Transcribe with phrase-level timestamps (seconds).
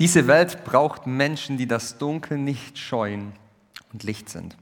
[0.00, 3.32] Diese Welt braucht Menschen, die das Dunkel nicht scheuen
[3.92, 4.56] und Licht sind.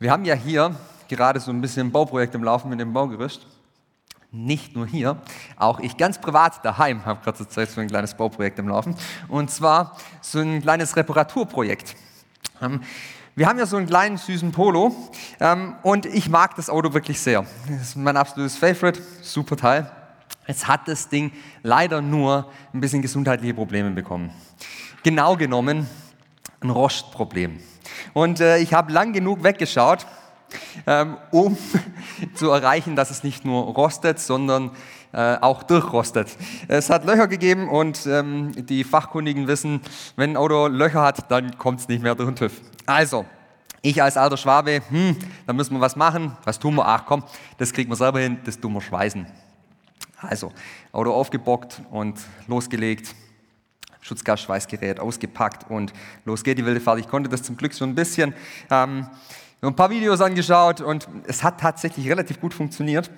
[0.00, 0.74] Wir haben ja hier
[1.06, 3.46] gerade so ein bisschen ein Bauprojekt im Laufen mit dem Baugerüst.
[4.32, 5.22] Nicht nur hier,
[5.56, 8.96] auch ich ganz privat daheim habe gerade zur Zeit so ein kleines Bauprojekt im Laufen.
[9.28, 11.94] Und zwar so ein kleines Reparaturprojekt.
[12.60, 12.82] Ähm,
[13.36, 14.94] wir haben ja so einen kleinen süßen Polo
[15.38, 17.46] ähm, und ich mag das Auto wirklich sehr.
[17.68, 19.90] Das ist mein absolutes Favorite, super Teil.
[20.48, 21.30] Jetzt hat das Ding
[21.62, 24.30] leider nur ein bisschen gesundheitliche Probleme bekommen.
[25.04, 25.86] Genau genommen
[26.60, 27.60] ein Rostproblem.
[28.14, 30.06] Und äh, ich habe lang genug weggeschaut,
[30.86, 31.56] ähm, um
[32.34, 34.70] zu erreichen, dass es nicht nur rostet, sondern
[35.12, 36.28] äh, auch durchrostet.
[36.66, 39.82] Es hat Löcher gegeben und ähm, die Fachkundigen wissen,
[40.16, 42.60] wenn ein Auto Löcher hat, dann kommt es nicht mehr durch den TÜV.
[42.86, 43.26] Also,
[43.82, 46.36] ich als alter Schwabe, hm, da müssen wir was machen.
[46.44, 46.86] Was tun wir?
[46.86, 47.22] Ach komm,
[47.58, 49.26] das kriegen wir selber hin, das tun wir schweißen.
[50.20, 50.52] Also,
[50.90, 52.18] Auto aufgebockt und
[52.48, 53.14] losgelegt.
[54.00, 55.92] Schutzgasschweißgerät ausgepackt und
[56.24, 56.98] los geht die wilde Fahrt.
[56.98, 58.34] Ich konnte das zum Glück so ein bisschen.
[58.70, 59.06] Ähm,
[59.60, 63.10] ein paar Videos angeschaut und es hat tatsächlich relativ gut funktioniert.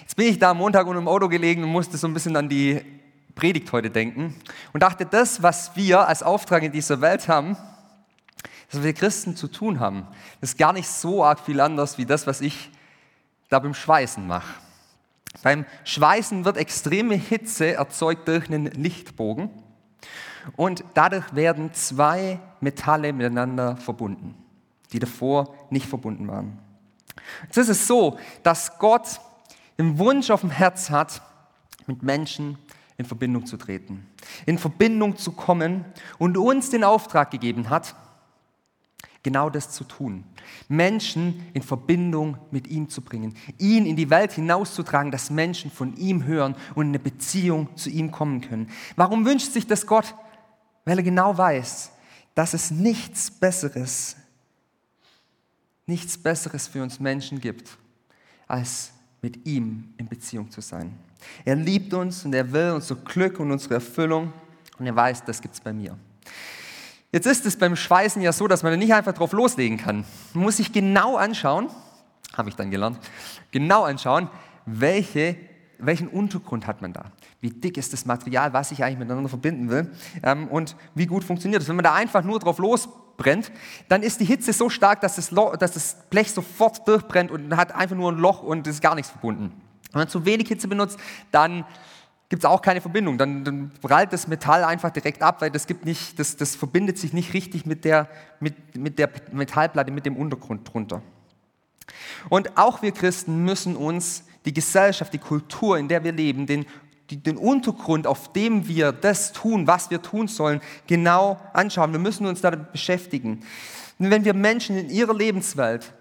[0.00, 2.36] Jetzt bin ich da am Montag und im Auto gelegen und musste so ein bisschen
[2.36, 2.82] an die
[3.34, 4.34] Predigt heute denken
[4.72, 7.56] und dachte, das, was wir als Auftrag in dieser Welt haben,
[8.70, 10.06] dass wir Christen zu tun haben,
[10.40, 12.70] ist gar nicht so arg viel anders wie das, was ich
[13.48, 14.63] da beim Schweißen mache.
[15.42, 19.50] Beim Schweißen wird extreme Hitze erzeugt durch einen Lichtbogen
[20.56, 24.34] und dadurch werden zwei Metalle miteinander verbunden,
[24.92, 26.58] die davor nicht verbunden waren.
[27.44, 29.20] Jetzt ist es so, dass Gott
[29.78, 31.22] den Wunsch auf dem Herz hat,
[31.86, 32.58] mit Menschen
[32.96, 34.06] in Verbindung zu treten,
[34.46, 35.84] in Verbindung zu kommen
[36.18, 37.94] und uns den Auftrag gegeben hat,
[39.24, 40.22] genau das zu tun.
[40.68, 45.96] Menschen in Verbindung mit ihm zu bringen, ihn in die Welt hinauszutragen, dass Menschen von
[45.96, 48.70] ihm hören und in eine Beziehung zu ihm kommen können.
[48.94, 50.14] Warum wünscht sich das Gott?
[50.84, 51.90] Weil er genau weiß,
[52.36, 54.16] dass es nichts Besseres,
[55.86, 57.76] nichts Besseres für uns Menschen gibt,
[58.46, 60.92] als mit ihm in Beziehung zu sein.
[61.46, 64.32] Er liebt uns und er will unser Glück und unsere Erfüllung
[64.78, 65.96] und er weiß, das gibt es bei mir.
[67.14, 70.04] Jetzt ist es beim Schweißen ja so, dass man nicht einfach drauf loslegen kann.
[70.32, 71.68] Man muss sich genau anschauen,
[72.36, 72.98] habe ich dann gelernt,
[73.52, 74.28] genau anschauen,
[74.66, 75.36] welche,
[75.78, 77.12] welchen Untergrund hat man da.
[77.40, 79.92] Wie dick ist das Material, was ich eigentlich miteinander verbinden will
[80.24, 81.68] ähm, und wie gut funktioniert das.
[81.68, 83.52] Wenn man da einfach nur drauf losbrennt,
[83.88, 87.72] dann ist die Hitze so stark, dass das, dass das Blech sofort durchbrennt und hat
[87.76, 89.52] einfach nur ein Loch und ist gar nichts verbunden.
[89.92, 90.98] Wenn man zu wenig Hitze benutzt,
[91.30, 91.64] dann
[92.28, 93.18] gibt es auch keine Verbindung.
[93.18, 96.98] Dann, dann prallt das Metall einfach direkt ab, weil das, gibt nicht, das, das verbindet
[96.98, 98.08] sich nicht richtig mit der,
[98.40, 101.02] mit, mit der Metallplatte, mit dem Untergrund drunter.
[102.28, 106.66] Und auch wir Christen müssen uns die Gesellschaft, die Kultur, in der wir leben, den,
[107.10, 111.92] die, den Untergrund, auf dem wir das tun, was wir tun sollen, genau anschauen.
[111.92, 113.42] Wir müssen uns damit beschäftigen.
[113.98, 115.92] Und wenn wir Menschen in ihrer Lebenswelt,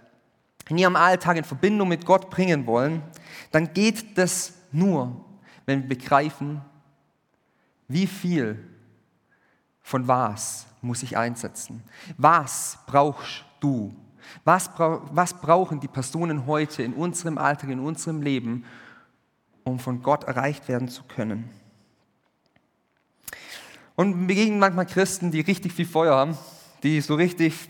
[0.69, 3.01] in ihrem Alltag in Verbindung mit Gott bringen wollen,
[3.51, 5.25] dann geht das nur,
[5.65, 6.61] wenn wir begreifen,
[7.87, 8.63] wie viel
[9.81, 11.83] von was muss ich einsetzen?
[12.17, 13.93] Was brauchst du?
[14.43, 18.65] Was, was brauchen die Personen heute in unserem Alltag, in unserem Leben,
[19.63, 21.49] um von Gott erreicht werden zu können?
[23.95, 26.37] Und wir begegnen manchmal Christen, die richtig viel Feuer haben,
[26.81, 27.69] die so richtig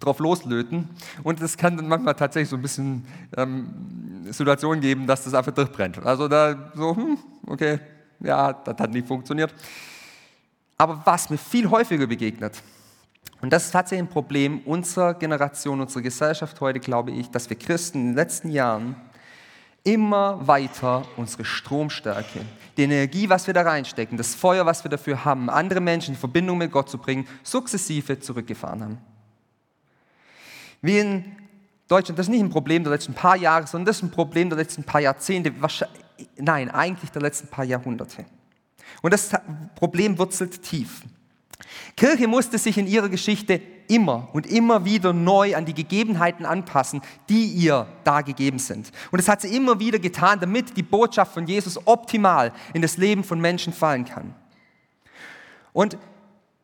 [0.00, 0.88] drauf loslöten.
[1.22, 3.04] Und es kann dann manchmal tatsächlich so ein bisschen
[3.36, 6.04] ähm, Situationen geben, dass das einfach durchbrennt.
[6.04, 7.80] Also da so, hm, okay,
[8.20, 9.54] ja, das hat nicht funktioniert.
[10.76, 12.62] Aber was mir viel häufiger begegnet,
[13.40, 17.56] und das ist tatsächlich ein Problem unserer Generation, unserer Gesellschaft heute, glaube ich, dass wir
[17.56, 18.96] Christen in den letzten Jahren
[19.84, 22.40] immer weiter unsere Stromstärke,
[22.76, 26.20] die Energie, was wir da reinstecken, das Feuer, was wir dafür haben, andere Menschen in
[26.20, 28.98] Verbindung mit Gott zu bringen, sukzessive zurückgefahren haben.
[30.82, 31.24] Wie in
[31.88, 34.50] Deutschland, das ist nicht ein Problem der letzten paar Jahre, sondern das ist ein Problem
[34.50, 35.52] der letzten paar Jahrzehnte,
[36.36, 38.26] nein, eigentlich der letzten paar Jahrhunderte.
[39.02, 39.30] Und das
[39.74, 41.02] Problem wurzelt tief.
[41.96, 47.00] Kirche musste sich in ihrer Geschichte immer und immer wieder neu an die Gegebenheiten anpassen,
[47.28, 48.92] die ihr da gegeben sind.
[49.10, 52.98] Und das hat sie immer wieder getan, damit die Botschaft von Jesus optimal in das
[52.98, 54.34] Leben von Menschen fallen kann.
[55.72, 55.96] Und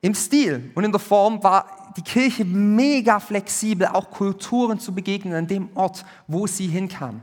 [0.03, 5.35] im Stil und in der Form war die Kirche mega flexibel, auch Kulturen zu begegnen
[5.35, 7.23] an dem Ort, wo sie hinkam.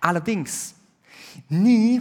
[0.00, 0.74] Allerdings
[1.48, 2.00] nie,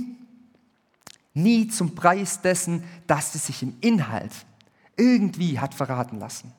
[1.34, 4.32] nie zum Preis dessen, dass sie sich im Inhalt
[4.98, 6.52] irgendwie hat verraten lassen.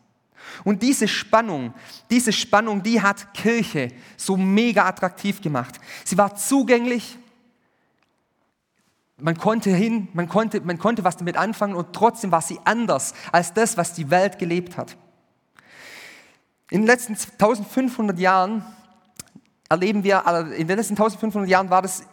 [0.64, 1.74] Und diese Spannung,
[2.10, 5.80] diese Spannung, die hat Kirche so mega attraktiv gemacht.
[6.04, 7.18] Sie war zugänglich,
[9.18, 13.14] man konnte hin, man konnte, man konnte was damit anfangen und trotzdem war sie anders
[13.32, 14.96] als das, was die Welt gelebt hat.
[16.70, 18.64] In den letzten 1500 Jahren
[19.68, 22.04] erleben wir, also in den letzten 1500 Jahren war das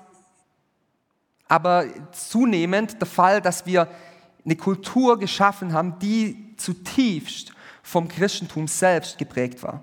[1.48, 3.88] aber zunehmend der Fall, dass wir
[4.46, 9.82] eine Kultur geschaffen haben, die zutiefst vom Christentum selbst geprägt war.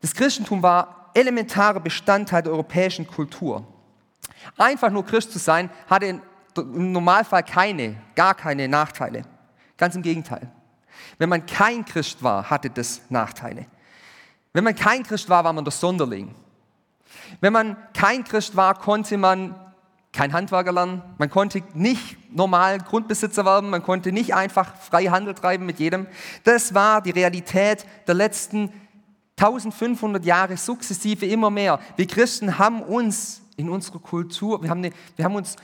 [0.00, 3.66] Das Christentum war elementarer Bestandteil der europäischen Kultur.
[4.56, 6.20] Einfach nur Christ zu sein, hatte
[6.56, 9.22] im Normalfall keine, gar keine Nachteile.
[9.76, 10.50] Ganz im Gegenteil.
[11.18, 13.66] Wenn man kein Christ war, hatte das Nachteile.
[14.52, 16.34] Wenn man kein Christ war, war man der Sonderling.
[17.40, 19.54] Wenn man kein Christ war, konnte man
[20.12, 25.34] kein Handwerker lernen, man konnte nicht normal Grundbesitzer werden, man konnte nicht einfach frei Handel
[25.34, 26.06] treiben mit jedem.
[26.44, 28.72] Das war die Realität der letzten
[29.36, 31.78] 1500 Jahre sukzessive immer mehr.
[31.96, 35.56] Wir Christen haben uns in unserer Kultur, wir haben, eine, wir haben uns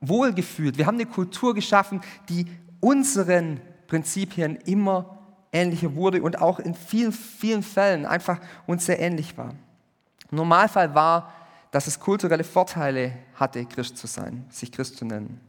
[0.00, 2.00] wohlgefühlt, wir haben eine Kultur geschaffen,
[2.30, 2.46] die
[2.80, 5.18] unseren Prinzipien immer
[5.50, 9.54] ähnlicher wurde und auch in vielen, vielen Fällen einfach uns sehr ähnlich war.
[10.30, 11.32] Normalfall war,
[11.72, 15.40] dass es kulturelle Vorteile hatte, Christ zu sein, sich Christ zu nennen.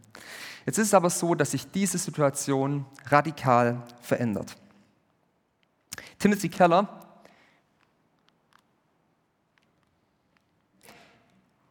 [0.65, 4.55] Jetzt ist es aber so, dass sich diese Situation radikal verändert.
[6.17, 6.87] Timothy Keller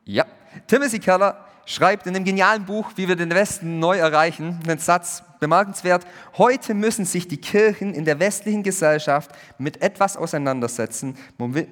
[0.04, 0.24] Ja,
[0.66, 5.22] Timothy Keller schreibt in dem genialen Buch, wie wir den Westen neu erreichen, einen Satz,
[5.40, 6.06] bemerkenswert,
[6.36, 11.16] heute müssen sich die Kirchen in der westlichen Gesellschaft mit etwas auseinandersetzen,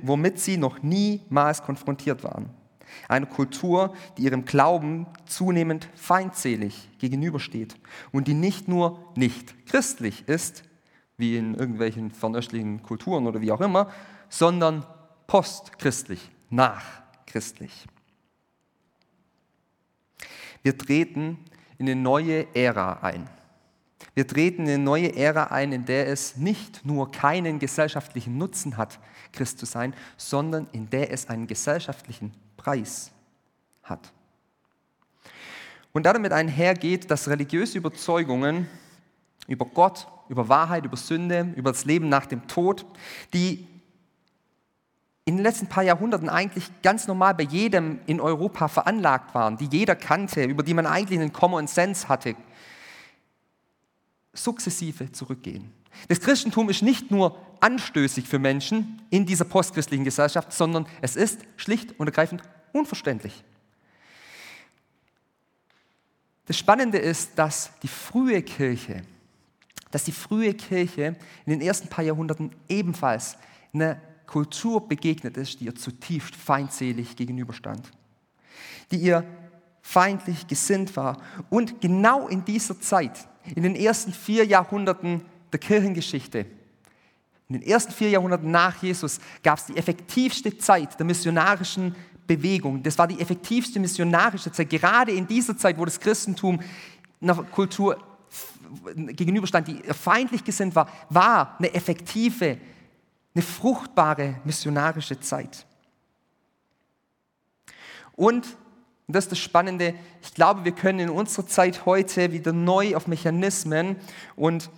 [0.02, 2.50] womit sie noch niemals konfrontiert waren.
[3.08, 7.76] Eine Kultur, die ihrem Glauben zunehmend feindselig gegenübersteht
[8.12, 10.62] und die nicht nur nicht christlich ist,
[11.16, 13.90] wie in irgendwelchen fernöstlichen Kulturen oder wie auch immer,
[14.28, 14.84] sondern
[15.26, 17.86] postchristlich, nachchristlich.
[20.62, 21.38] Wir treten
[21.78, 23.28] in eine neue Ära ein.
[24.16, 28.78] Wir treten in eine neue Ära ein, in der es nicht nur keinen gesellschaftlichen Nutzen
[28.78, 28.98] hat,
[29.30, 33.12] Christ zu sein, sondern in der es einen gesellschaftlichen Preis
[33.82, 34.10] hat.
[35.92, 38.66] Und damit einhergeht, dass religiöse Überzeugungen
[39.48, 42.86] über Gott, über Wahrheit, über Sünde, über das Leben nach dem Tod,
[43.34, 43.68] die
[45.26, 49.68] in den letzten paar Jahrhunderten eigentlich ganz normal bei jedem in Europa veranlagt waren, die
[49.70, 52.34] jeder kannte, über die man eigentlich einen Common Sense hatte,
[54.36, 55.72] sukzessive zurückgehen.
[56.08, 61.40] Das Christentum ist nicht nur anstößig für Menschen in dieser postchristlichen Gesellschaft, sondern es ist
[61.56, 62.42] schlicht und ergreifend
[62.72, 63.44] unverständlich.
[66.46, 69.02] Das Spannende ist, dass die frühe Kirche,
[69.90, 73.36] dass die frühe Kirche in den ersten paar Jahrhunderten ebenfalls
[73.72, 77.90] eine Kultur begegnet ist, die ihr zutiefst feindselig gegenüberstand,
[78.90, 79.24] die ihr
[79.82, 81.20] feindlich gesinnt war.
[81.48, 85.22] Und genau in dieser Zeit, in den ersten vier Jahrhunderten
[85.52, 86.46] der Kirchengeschichte,
[87.48, 91.94] in den ersten vier Jahrhunderten nach Jesus, gab es die effektivste Zeit der missionarischen
[92.26, 92.82] Bewegung.
[92.82, 94.68] Das war die effektivste missionarische Zeit.
[94.68, 96.60] Gerade in dieser Zeit, wo das Christentum
[97.20, 97.98] einer Kultur
[98.94, 102.58] gegenüberstand, die feindlich gesinnt war, war eine effektive
[103.36, 105.66] eine fruchtbare missionarische Zeit.
[108.14, 108.56] Und,
[109.06, 112.96] und das ist das Spannende, ich glaube, wir können in unserer Zeit heute wieder neu
[112.96, 113.96] auf Mechanismen
[114.34, 114.68] und,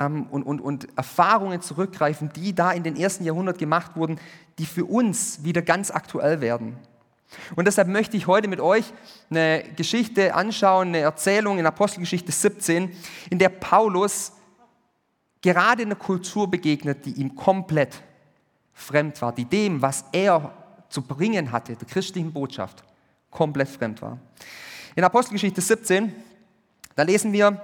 [0.00, 4.18] ähm, und, und, und Erfahrungen zurückgreifen, die da in den ersten Jahrhunderten gemacht wurden,
[4.58, 6.76] die für uns wieder ganz aktuell werden.
[7.54, 8.92] Und deshalb möchte ich heute mit euch
[9.30, 12.96] eine Geschichte anschauen, eine Erzählung in Apostelgeschichte 17,
[13.30, 14.32] in der Paulus
[15.40, 18.02] gerade in einer Kultur begegnet, die ihm komplett
[18.72, 20.52] fremd war, die dem, was er
[20.88, 22.82] zu bringen hatte, der christlichen Botschaft,
[23.36, 24.18] komplett fremd war.
[24.94, 26.10] In Apostelgeschichte 17,
[26.94, 27.60] da lesen wir,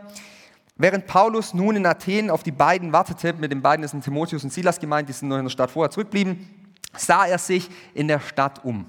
[0.76, 4.52] während Paulus nun in Athen auf die beiden wartete, mit den beiden sind Timotheus und
[4.52, 6.46] Silas gemeint, die sind noch in der Stadt vorher zurückblieben,
[6.94, 8.84] sah er sich in der Stadt um.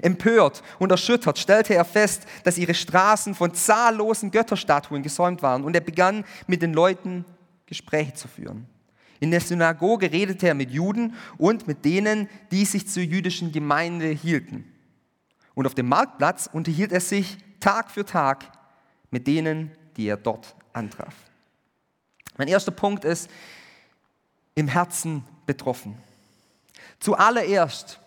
[0.00, 5.74] Empört und erschüttert stellte er fest, dass ihre Straßen von zahllosen Götterstatuen gesäumt waren und
[5.74, 7.26] er begann mit den Leuten
[7.66, 8.66] Gespräche zu führen.
[9.20, 14.08] In der Synagoge redete er mit Juden und mit denen, die sich zur jüdischen Gemeinde
[14.08, 14.64] hielten.
[15.60, 18.50] Und auf dem Marktplatz unterhielt er sich Tag für Tag
[19.10, 21.14] mit denen, die er dort antraf.
[22.38, 23.28] Mein erster Punkt ist,
[24.54, 25.98] im Herzen betroffen.
[26.98, 28.00] Zuallererst,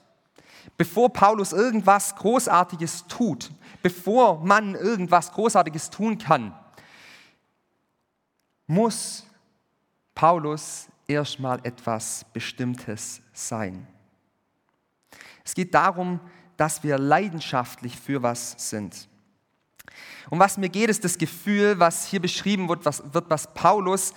[0.78, 3.52] bevor Paulus irgendwas Großartiges tut,
[3.84, 6.58] bevor man irgendwas Großartiges tun kann,
[8.66, 9.28] muss
[10.16, 13.86] Paulus erstmal etwas Bestimmtes sein.
[15.46, 16.20] Es geht darum,
[16.64, 19.10] dass wir leidenschaftlich für was sind.
[20.30, 24.14] Um was mir geht, ist das Gefühl, was hier beschrieben wird, was, wird, was, Paulus,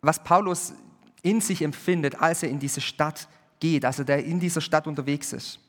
[0.00, 0.72] was Paulus
[1.20, 3.28] in sich empfindet, als er in diese Stadt
[3.60, 5.60] geht, also der in dieser Stadt unterwegs ist.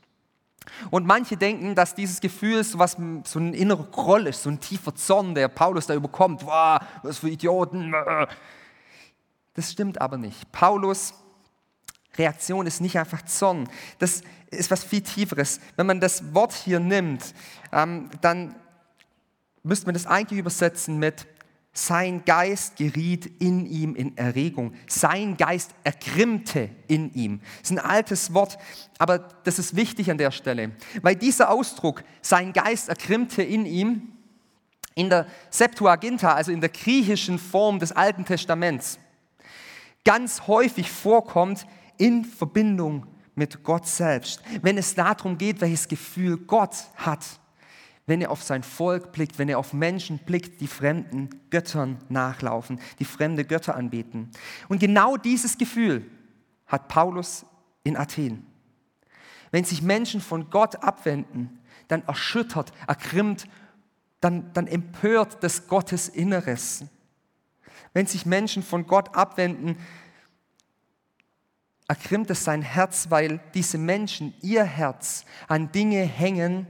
[0.89, 2.95] Und manche denken, dass dieses Gefühl so, was,
[3.25, 6.45] so ein innerer Groll ist, so ein tiefer Zorn, der Paulus da überkommt.
[6.45, 7.93] Wow, was für Idioten.
[9.53, 10.49] Das stimmt aber nicht.
[10.53, 11.13] Paulus
[12.17, 13.69] Reaktion ist nicht einfach Zorn.
[13.99, 15.59] Das ist was viel Tieferes.
[15.75, 17.33] Wenn man das Wort hier nimmt,
[17.71, 18.55] ähm, dann
[19.63, 21.27] müsste man das eigentlich übersetzen mit
[21.77, 24.73] sein Geist geriet in ihm in Erregung.
[24.87, 27.41] Sein Geist ergrimmte in ihm.
[27.61, 28.57] Das ist ein altes Wort,
[28.97, 34.13] aber das ist wichtig an der Stelle, weil dieser Ausdruck, sein Geist ergrimmte in ihm,
[34.95, 38.97] in der Septuaginta, also in der griechischen Form des Alten Testaments,
[40.05, 44.41] ganz häufig vorkommt in Verbindung mit Gott selbst.
[44.61, 47.25] Wenn es darum geht, welches Gefühl Gott hat,
[48.07, 52.79] wenn er auf sein Volk blickt, wenn er auf Menschen blickt, die fremden Göttern nachlaufen,
[52.99, 54.31] die fremde Götter anbeten.
[54.69, 56.05] Und genau dieses Gefühl
[56.67, 57.45] hat Paulus
[57.83, 58.45] in Athen.
[59.51, 63.47] Wenn sich Menschen von Gott abwenden, dann erschüttert, ergrimmt,
[64.19, 66.83] dann, dann empört das Gottes Inneres.
[67.93, 69.77] Wenn sich Menschen von Gott abwenden,
[71.87, 76.67] ergrimmt es sein Herz, weil diese Menschen ihr Herz an Dinge hängen,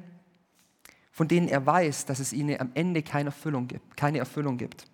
[1.12, 3.96] von denen er weiß, dass es ihnen am Ende keine Erfüllung gibt.
[3.96, 4.86] Keine Erfüllung gibt.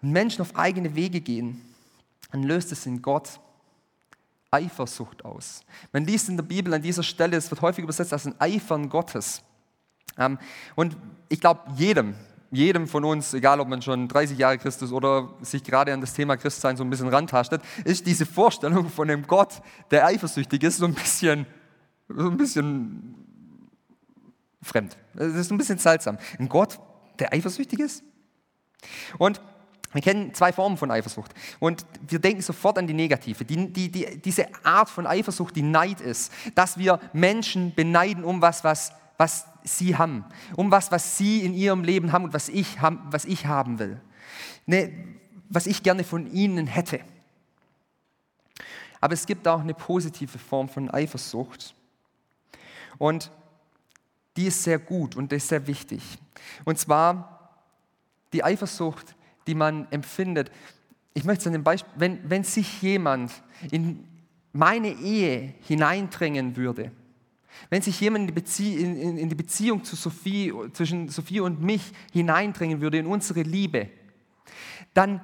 [0.00, 1.60] Wenn Menschen auf eigene Wege gehen,
[2.30, 3.40] dann löst es in Gott
[4.50, 5.64] Eifersucht aus.
[5.92, 8.88] Man liest in der Bibel an dieser Stelle, es wird häufig übersetzt als ein Eifern
[8.88, 9.42] Gottes.
[10.18, 10.38] Ähm,
[10.76, 10.96] und
[11.28, 12.14] ich glaube, jedem,
[12.52, 16.00] jedem von uns, egal ob man schon 30 Jahre Christ ist oder sich gerade an
[16.00, 20.62] das Thema Christsein so ein bisschen rantastet, ist diese Vorstellung von einem Gott, der eifersüchtig
[20.62, 21.46] ist, so ein bisschen,
[22.08, 23.14] so ein bisschen
[24.62, 24.96] fremd.
[25.14, 26.18] Das ist ein bisschen seltsam.
[26.38, 26.78] Ein Gott,
[27.18, 28.04] der eifersüchtig ist?
[29.16, 29.40] Und
[29.92, 31.32] wir kennen zwei Formen von Eifersucht.
[31.58, 33.44] Und wir denken sofort an die negative.
[33.44, 38.40] Die, die, die, diese Art von Eifersucht, die Neid ist, dass wir Menschen beneiden um
[38.40, 38.92] was, was,
[39.22, 40.24] was sie haben.
[40.56, 44.00] Um was, was sie in ihrem Leben haben und was ich, was ich haben will.
[44.66, 44.92] Ne,
[45.48, 46.98] was ich gerne von ihnen hätte.
[49.00, 51.72] Aber es gibt auch eine positive Form von Eifersucht.
[52.98, 53.30] Und
[54.36, 56.02] die ist sehr gut und ist sehr wichtig.
[56.64, 57.60] Und zwar
[58.32, 59.14] die Eifersucht,
[59.46, 60.50] die man empfindet.
[61.14, 63.30] Ich möchte es an dem Beispiel, wenn, wenn sich jemand
[63.70, 64.04] in
[64.52, 66.90] meine Ehe hineindrängen würde,
[67.70, 71.92] wenn sich jemand in die, in, in, die Beziehung zu Sophie, zwischen Sophie und mich
[72.12, 73.88] hineindrängen würde, in unsere Liebe,
[74.94, 75.20] dann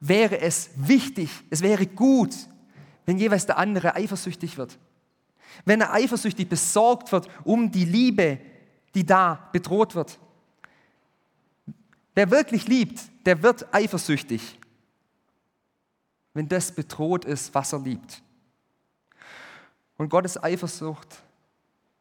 [0.00, 2.34] wäre es wichtig, es wäre gut,
[3.06, 4.78] wenn jeweils der andere eifersüchtig wird.
[5.64, 8.38] Wenn er eifersüchtig besorgt wird um die Liebe,
[8.94, 10.18] die da bedroht wird.
[12.14, 14.58] Wer wirklich liebt, der wird eifersüchtig,
[16.34, 18.22] wenn das bedroht ist, was er liebt.
[19.96, 21.22] Und Gottes Eifersucht,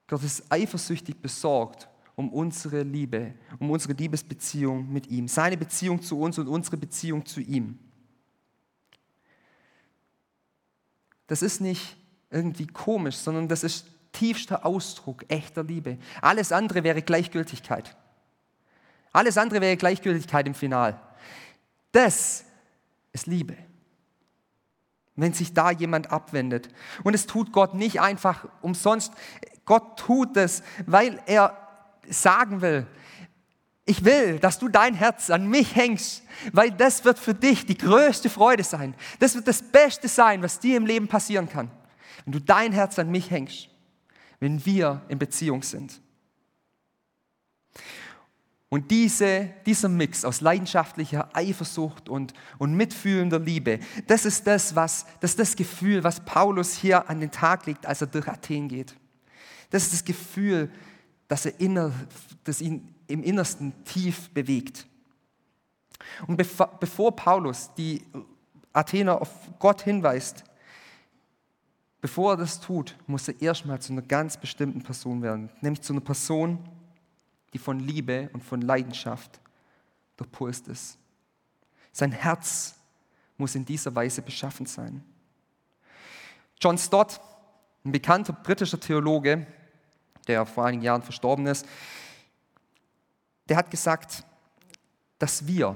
[0.09, 1.87] Gott ist eifersüchtig besorgt
[2.19, 7.25] um unsere Liebe, um unsere Liebesbeziehung mit ihm, seine Beziehung zu uns und unsere Beziehung
[7.25, 7.79] zu ihm.
[11.27, 11.95] Das ist nicht
[12.29, 15.97] irgendwie komisch, sondern das ist tiefster Ausdruck echter Liebe.
[16.21, 17.95] Alles andere wäre Gleichgültigkeit.
[19.13, 20.99] Alles andere wäre Gleichgültigkeit im Final.
[21.93, 22.43] Das
[23.13, 23.55] ist Liebe.
[25.15, 26.67] Wenn sich da jemand abwendet.
[27.05, 29.13] Und es tut Gott nicht einfach umsonst.
[29.69, 31.55] Gott tut es, weil er
[32.09, 32.87] sagen will,
[33.85, 37.77] ich will, dass du dein Herz an mich hängst, weil das wird für dich die
[37.77, 38.95] größte Freude sein.
[39.19, 41.71] Das wird das Beste sein, was dir im Leben passieren kann.
[42.25, 43.69] Wenn du dein Herz an mich hängst
[44.39, 46.01] wenn wir in Beziehung sind.
[48.69, 55.07] Und diese, dieser Mix aus leidenschaftlicher Eifersucht und, und mitfühlender Liebe, das ist das, was,
[55.21, 58.67] das ist das Gefühl, was Paulus hier an den Tag legt, als er durch Athen
[58.67, 58.95] geht.
[59.69, 60.71] Das ist das Gefühl,
[61.27, 61.91] das, er inner,
[62.43, 64.87] das ihn im Innersten tief bewegt.
[66.27, 68.03] Und bevor, Paulus die
[68.73, 70.43] Athener auf Gott hinweist,
[72.01, 75.93] Bevor er das tut, muss er erstmal zu einer ganz bestimmten Person werden, nämlich zu
[75.93, 76.59] einer Person,
[77.53, 79.39] die von Liebe und von Leidenschaft
[80.15, 80.97] durchpulst ist.
[81.91, 82.75] Sein Herz
[83.37, 85.03] muss in dieser Weise beschaffen sein.
[86.61, 87.19] John Stott,
[87.83, 89.45] ein bekannter britischer Theologe,
[90.29, 91.65] der vor einigen Jahren verstorben ist,
[93.49, 94.23] der hat gesagt,
[95.17, 95.75] dass wir,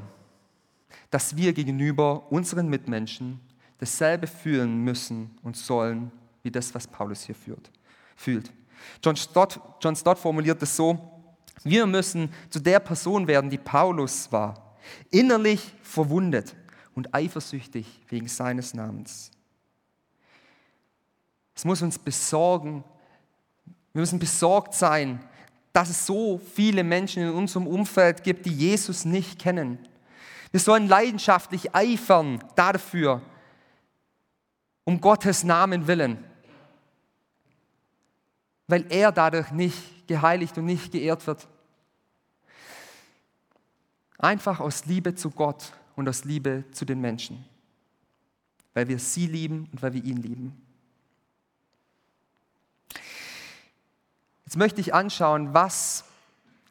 [1.10, 3.42] dass wir gegenüber unseren Mitmenschen
[3.80, 6.12] dasselbe fühlen müssen und sollen,
[6.44, 7.72] wie das, was Paulus hier führt,
[8.16, 8.52] fühlt.
[9.04, 11.10] John Stott, John Stott formuliert es so,
[11.64, 14.76] Wir müssen zu der Person werden, die Paulus war,
[15.12, 16.56] innerlich verwundet
[16.94, 19.32] und eifersüchtig wegen seines Namens.
[21.56, 22.84] Es muss uns besorgen,
[23.94, 25.24] wir müssen besorgt sein,
[25.72, 29.80] dass es so viele Menschen in unserem Umfeld gibt, die Jesus nicht kennen.
[30.52, 33.22] Wir sollen leidenschaftlich eifern dafür,
[34.84, 36.24] um Gottes Namen willen,
[38.68, 41.48] weil er dadurch nicht geheiligt und nicht geehrt wird.
[44.18, 47.46] Einfach aus Liebe zu Gott und aus Liebe zu den Menschen,
[48.74, 50.63] weil wir sie lieben und weil wir ihn lieben.
[54.54, 56.04] Jetzt möchte ich anschauen, was,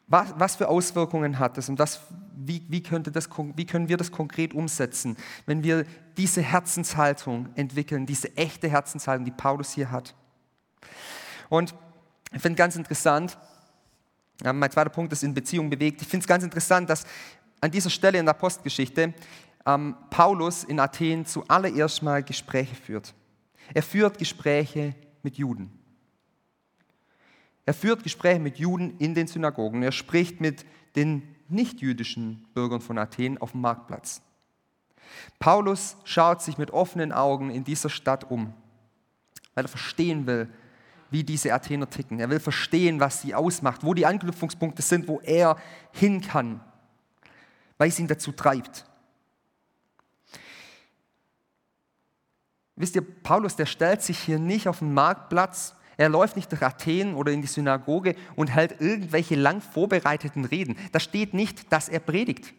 [0.06, 2.00] was, was für Auswirkungen hat das und was,
[2.36, 5.84] wie, wie, könnte das, wie können wir das konkret umsetzen, wenn wir
[6.16, 10.14] diese Herzenshaltung entwickeln, diese echte Herzenshaltung, die Paulus hier hat.
[11.48, 11.74] Und
[12.32, 13.36] ich finde ganz interessant,
[14.44, 16.02] mein zweiter Punkt ist in Beziehung bewegt.
[16.02, 17.04] Ich finde es ganz interessant, dass
[17.60, 19.12] an dieser Stelle in der Postgeschichte
[19.66, 23.12] ähm, Paulus in Athen zuallererst mal Gespräche führt.
[23.74, 25.81] Er führt Gespräche mit Juden.
[27.64, 29.82] Er führt Gespräche mit Juden in den Synagogen.
[29.82, 30.64] Er spricht mit
[30.96, 34.22] den nichtjüdischen Bürgern von Athen auf dem Marktplatz.
[35.38, 38.54] Paulus schaut sich mit offenen Augen in dieser Stadt um,
[39.54, 40.48] weil er verstehen will,
[41.10, 42.18] wie diese Athener ticken.
[42.18, 45.58] Er will verstehen, was sie ausmacht, wo die Anknüpfungspunkte sind, wo er
[45.92, 46.60] hin kann,
[47.76, 48.86] weil es ihn dazu treibt.
[52.76, 56.62] Wisst ihr, Paulus, der stellt sich hier nicht auf den Marktplatz er läuft nicht durch
[56.62, 60.76] Athen oder in die Synagoge und hält irgendwelche lang vorbereiteten Reden.
[60.92, 62.52] Da steht nicht, dass er predigt,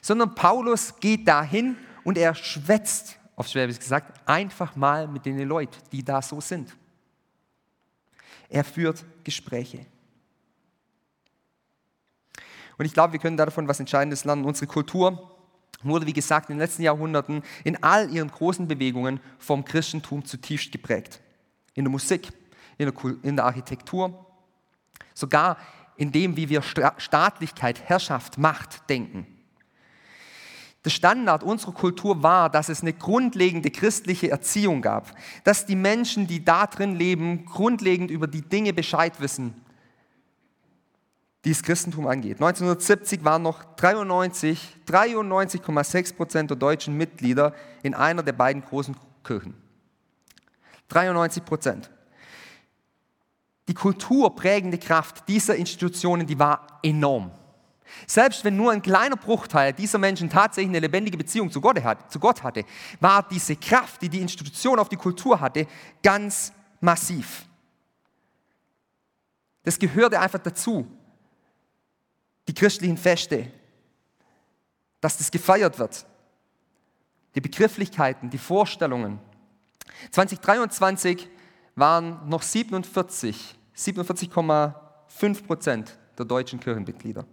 [0.00, 5.76] sondern Paulus geht dahin und er schwätzt, auf Schwäbisch gesagt, einfach mal mit den Leuten,
[5.92, 6.76] die da so sind.
[8.48, 9.86] Er führt Gespräche.
[12.76, 14.44] Und ich glaube, wir können davon was Entscheidendes lernen.
[14.44, 15.30] Unsere Kultur
[15.82, 20.72] wurde, wie gesagt, in den letzten Jahrhunderten in all ihren großen Bewegungen vom Christentum zutiefst
[20.72, 21.20] geprägt
[21.74, 22.28] in der Musik,
[22.80, 24.26] in der, in der Architektur,
[25.12, 25.58] sogar
[25.96, 29.26] in dem, wie wir Staatlichkeit, Herrschaft, Macht denken.
[30.86, 35.14] Der Standard unserer Kultur war, dass es eine grundlegende christliche Erziehung gab,
[35.44, 39.62] dass die Menschen, die da drin leben, grundlegend über die Dinge Bescheid wissen,
[41.44, 42.36] die das Christentum angeht.
[42.36, 49.52] 1970 waren noch 93, 93,6 Prozent der deutschen Mitglieder in einer der beiden großen Kirchen.
[50.88, 51.90] 93 Prozent.
[53.70, 57.30] Die kulturprägende Kraft dieser Institutionen, die war enorm.
[58.04, 61.80] Selbst wenn nur ein kleiner Bruchteil dieser Menschen tatsächlich eine lebendige Beziehung zu Gott,
[62.42, 62.64] hatte,
[62.98, 65.68] war diese Kraft, die die Institution auf die Kultur hatte,
[66.02, 67.44] ganz massiv.
[69.62, 70.84] Das gehörte einfach dazu.
[72.48, 73.52] Die christlichen Feste,
[75.00, 76.06] dass das gefeiert wird.
[77.36, 79.20] Die Begrifflichkeiten, die Vorstellungen,
[80.10, 81.28] 2023
[81.76, 87.24] waren noch 47, 47,5 Prozent der deutschen Kirchenmitglieder.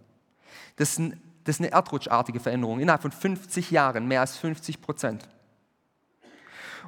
[0.76, 1.12] Das ist,
[1.44, 2.80] das ist eine erdrutschartige Veränderung.
[2.80, 5.28] Innerhalb von 50 Jahren mehr als 50 Prozent.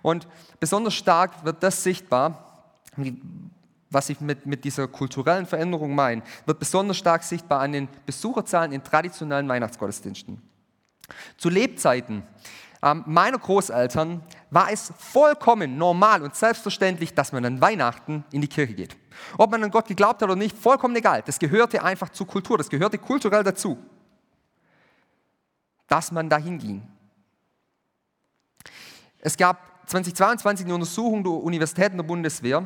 [0.02, 0.26] Und
[0.58, 2.72] besonders stark wird das sichtbar,
[3.90, 8.72] was ich mit, mit dieser kulturellen Veränderung meine, wird besonders stark sichtbar an den Besucherzahlen
[8.72, 10.40] in traditionellen Weihnachtsgottesdiensten.
[11.36, 12.22] Zu Lebzeiten
[12.82, 18.48] ähm, meiner Großeltern war es vollkommen normal und selbstverständlich, dass man an Weihnachten in die
[18.48, 18.96] Kirche geht.
[19.38, 21.22] Ob man an Gott geglaubt hat oder nicht, vollkommen egal.
[21.24, 23.78] Das gehörte einfach zur Kultur, das gehörte kulturell dazu,
[25.86, 26.82] dass man dahin ging.
[29.20, 32.64] Es gab 2022 eine Untersuchung der Universitäten der Bundeswehr,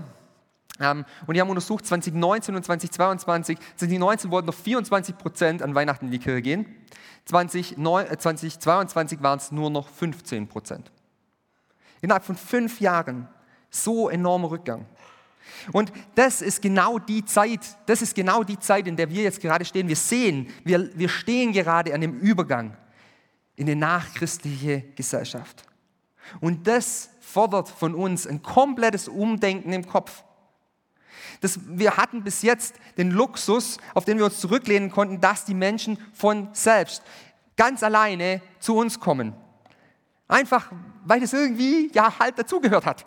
[0.81, 6.07] ähm, und die haben untersucht, 2019 und 2022, 2019 wollten noch 24 Prozent an Weihnachten
[6.07, 6.66] in die Kirche gehen.
[7.27, 10.90] 2022 waren es nur noch 15 Prozent.
[12.04, 13.26] Innerhalb von fünf Jahren
[13.70, 14.84] so enormer Rückgang.
[15.72, 19.40] Und das ist genau die Zeit, das ist genau die Zeit, in der wir jetzt
[19.40, 19.88] gerade stehen.
[19.88, 22.76] Wir sehen, wir, wir stehen gerade an dem Übergang
[23.56, 25.64] in die nachchristliche Gesellschaft.
[26.42, 30.24] Und das fordert von uns ein komplettes Umdenken im Kopf.
[31.40, 35.54] Das, wir hatten bis jetzt den Luxus, auf den wir uns zurücklehnen konnten, dass die
[35.54, 37.02] Menschen von selbst,
[37.56, 39.32] ganz alleine zu uns kommen.
[40.28, 40.72] Einfach,
[41.04, 43.06] weil es irgendwie ja halt dazugehört hat.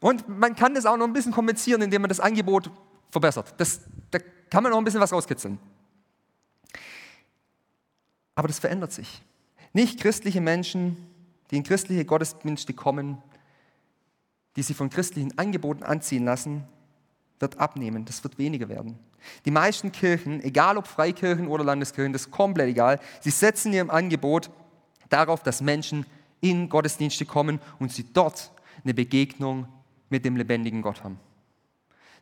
[0.00, 2.70] Und man kann das auch noch ein bisschen kompensieren, indem man das Angebot
[3.10, 3.54] verbessert.
[3.58, 4.18] Das, da
[4.48, 5.58] kann man noch ein bisschen was rauskitzeln.
[8.34, 9.22] Aber das verändert sich.
[9.72, 10.96] Nicht christliche Menschen,
[11.50, 13.18] die in christliche Gottesdienste kommen,
[14.56, 16.64] die sich von christlichen Angeboten anziehen lassen,
[17.38, 18.98] wird abnehmen, das wird weniger werden.
[19.44, 23.90] Die meisten Kirchen, egal ob Freikirchen oder Landeskirchen, das ist komplett egal, sie setzen ihr
[23.90, 24.50] Angebot
[25.12, 26.06] darauf, dass Menschen
[26.40, 28.50] in Gottesdienste kommen und sie dort
[28.82, 29.68] eine Begegnung
[30.08, 31.18] mit dem lebendigen Gott haben.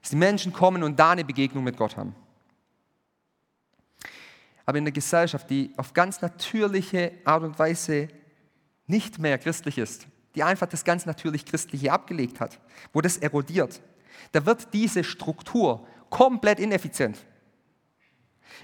[0.01, 2.14] Dass die Menschen kommen und da eine Begegnung mit Gott haben.
[4.66, 8.09] Aber in einer Gesellschaft, die auf ganz natürliche Art und Weise
[8.87, 12.61] nicht mehr christlich ist, die einfach das ganz natürlich Christliche abgelegt hat,
[12.92, 13.81] wo das erodiert,
[14.33, 17.18] da wird diese Struktur komplett ineffizient.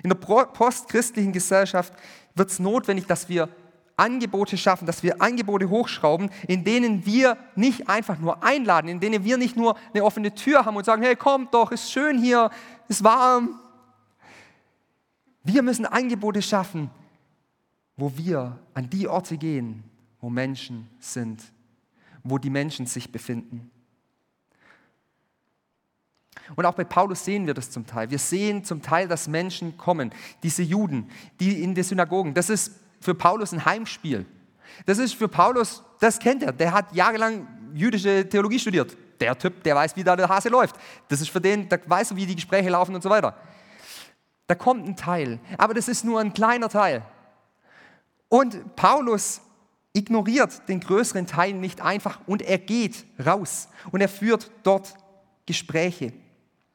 [0.02, 1.92] In der postchristlichen Gesellschaft
[2.34, 3.48] wird es notwendig, dass wir
[3.96, 9.24] Angebote schaffen, dass wir Angebote hochschrauben, in denen wir nicht einfach nur einladen, in denen
[9.24, 12.50] wir nicht nur eine offene Tür haben und sagen, hey, kommt doch, ist schön hier,
[12.88, 13.60] ist warm.
[15.44, 16.90] Wir müssen Angebote schaffen,
[17.96, 19.84] wo wir an die Orte gehen,
[20.20, 21.42] wo Menschen sind,
[22.24, 23.70] wo die Menschen sich befinden.
[26.56, 28.10] Und auch bei Paulus sehen wir das zum Teil.
[28.10, 30.10] Wir sehen zum Teil, dass Menschen kommen,
[30.42, 32.34] diese Juden, die in die Synagogen.
[32.34, 32.72] Das ist
[33.04, 34.26] für Paulus ein Heimspiel.
[34.86, 36.52] Das ist für Paulus, das kennt er.
[36.52, 38.96] Der hat jahrelang jüdische Theologie studiert.
[39.20, 40.76] Der Typ, der weiß, wie da der Hase läuft.
[41.08, 43.36] Das ist für den, der weiß, wie die Gespräche laufen und so weiter.
[44.46, 47.02] Da kommt ein Teil, aber das ist nur ein kleiner Teil.
[48.28, 49.40] Und Paulus
[49.92, 54.94] ignoriert den größeren Teil nicht einfach und er geht raus und er führt dort
[55.46, 56.12] Gespräche.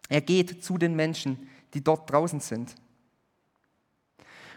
[0.07, 2.73] Er geht zu den Menschen, die dort draußen sind.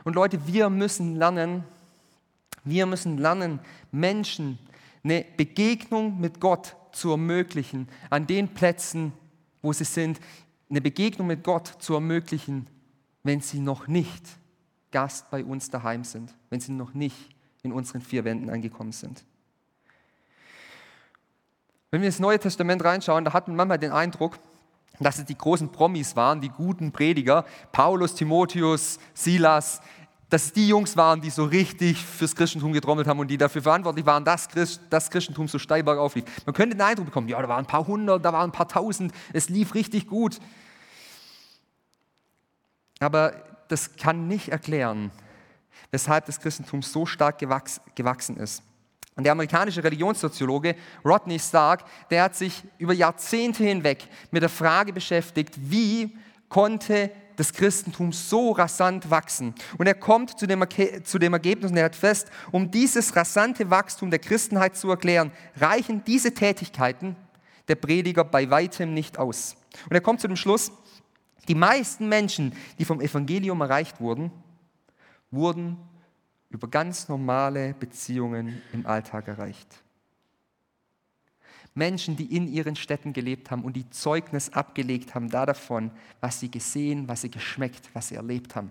[0.05, 1.65] Und Leute, wir müssen lernen,
[2.65, 3.61] wir müssen lernen,
[3.91, 4.59] Menschen
[5.05, 9.12] eine Begegnung mit Gott zu ermöglichen, an den Plätzen,
[9.62, 10.21] wo sie sind,
[10.71, 12.67] eine Begegnung mit Gott zu ermöglichen,
[13.23, 14.25] wenn sie noch nicht
[14.91, 17.17] Gast bei uns daheim sind, wenn sie noch nicht
[17.62, 19.25] in unseren vier Wänden angekommen sind.
[21.91, 24.38] Wenn wir ins Neue Testament reinschauen, da hat man manchmal den Eindruck,
[25.03, 29.81] dass es die großen Promis waren, die guten Prediger, Paulus, Timotheus, Silas,
[30.29, 33.61] dass es die Jungs waren, die so richtig fürs Christentum getrommelt haben und die dafür
[33.61, 34.49] verantwortlich waren, dass
[34.88, 36.25] das Christentum so steil bergauf lief.
[36.47, 38.69] Man könnte den Eindruck bekommen, ja, da waren ein paar hundert, da waren ein paar
[38.69, 40.38] tausend, es lief richtig gut.
[42.99, 43.35] Aber
[43.69, 45.11] das kann nicht erklären,
[45.91, 48.62] weshalb das Christentum so stark gewachsen ist.
[49.14, 54.92] Und der amerikanische Religionssoziologe Rodney Stark, der hat sich über Jahrzehnte hinweg mit der Frage
[54.92, 56.16] beschäftigt, wie
[56.48, 59.55] konnte das Christentum so rasant wachsen.
[59.79, 60.64] Und er kommt zu dem,
[61.05, 65.33] zu dem Ergebnis und er hat fest, um dieses rasante Wachstum der Christenheit zu erklären,
[65.57, 67.16] reichen diese Tätigkeiten
[67.68, 69.57] der Prediger bei weitem nicht aus.
[69.88, 70.72] Und er kommt zu dem Schluss,
[71.48, 74.31] die meisten Menschen, die vom Evangelium erreicht wurden,
[75.31, 75.79] wurden
[76.53, 79.83] über ganz normale Beziehungen im Alltag erreicht.
[81.75, 86.38] Menschen, die in ihren Städten gelebt haben und die Zeugnis abgelegt haben da davon, was
[86.38, 88.71] sie gesehen, was sie geschmeckt, was sie erlebt haben.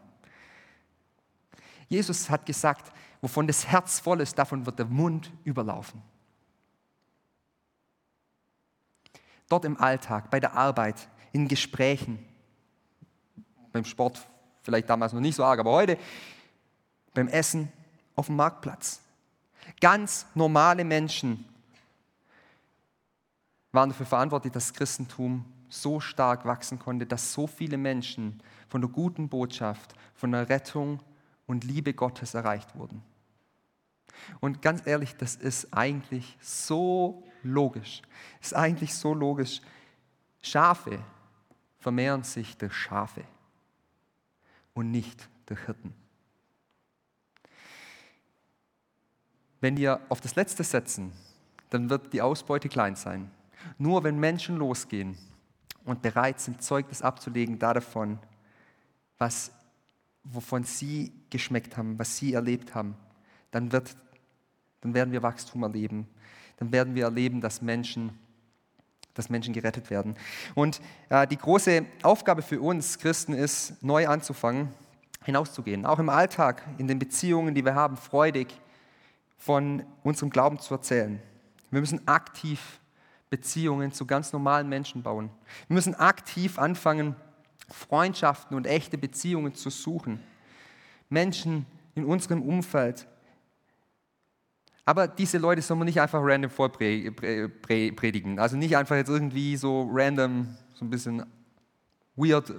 [1.89, 6.02] Jesus hat gesagt, wovon das Herz voll ist, davon wird der Mund überlaufen.
[9.50, 12.20] Dort im Alltag, bei der Arbeit, in Gesprächen,
[13.72, 14.26] beim Sport
[14.62, 15.98] vielleicht damals noch nicht so arg, aber heute
[17.13, 17.71] beim Essen
[18.15, 19.02] auf dem Marktplatz.
[19.80, 21.45] Ganz normale Menschen
[23.71, 28.82] waren dafür verantwortlich, dass das Christentum so stark wachsen konnte, dass so viele Menschen von
[28.82, 31.00] der guten Botschaft, von der Rettung
[31.47, 33.02] und Liebe Gottes erreicht wurden.
[34.39, 38.02] Und ganz ehrlich, das ist eigentlich so logisch.
[38.41, 39.62] Ist eigentlich so logisch.
[40.41, 41.00] Schafe
[41.80, 43.24] vermehren sich durch Schafe
[44.74, 46.00] und nicht durch Hirten.
[49.62, 51.13] Wenn wir auf das Letzte setzen,
[51.69, 53.30] dann wird die Ausbeute klein sein.
[53.78, 55.17] Nur wenn Menschen losgehen
[55.86, 58.19] und bereit sind, Zeugnis abzulegen davon,
[59.19, 59.52] was,
[60.24, 62.95] wovon sie geschmeckt haben, was sie erlebt haben,
[63.52, 63.95] dann, wird,
[64.82, 66.08] dann werden wir Wachstum erleben.
[66.58, 68.17] Dann werden wir erleben, dass Menschen,
[69.13, 70.15] dass Menschen gerettet werden.
[70.56, 74.69] Und äh, die große Aufgabe für uns Christen ist, neu anzufangen,
[75.24, 75.86] hinauszugehen.
[75.86, 78.47] Auch im Alltag, in den Beziehungen, die wir haben, freudig
[79.41, 81.19] von unserem Glauben zu erzählen.
[81.71, 82.80] Wir müssen aktiv
[83.32, 85.32] Beziehungen zu ganz normalen Menschen bauen.
[85.67, 87.15] Wir müssen aktiv anfangen,
[87.67, 90.19] Freundschaften und echte Beziehungen zu suchen.
[91.10, 93.08] Menschen in unserem Umfeld.
[94.86, 98.38] Aber diese Leute soll man nicht einfach random vorpredigen.
[98.38, 101.25] Also nicht einfach jetzt irgendwie so random, so ein bisschen
[102.15, 102.54] weird.